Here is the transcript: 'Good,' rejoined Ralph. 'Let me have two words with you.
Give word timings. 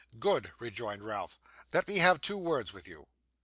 'Good,' 0.17 0.51
rejoined 0.57 1.03
Ralph. 1.05 1.37
'Let 1.71 1.87
me 1.87 1.97
have 1.97 2.21
two 2.21 2.39
words 2.39 2.73
with 2.73 2.87
you. 2.87 3.05